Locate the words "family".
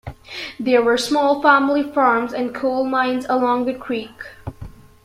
1.43-1.83